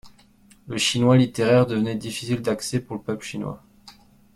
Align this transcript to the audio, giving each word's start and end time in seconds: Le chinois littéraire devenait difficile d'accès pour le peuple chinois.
Le 0.67 0.79
chinois 0.79 1.15
littéraire 1.15 1.67
devenait 1.67 1.93
difficile 1.93 2.41
d'accès 2.41 2.79
pour 2.79 2.95
le 2.97 3.03
peuple 3.03 3.23
chinois. 3.23 3.61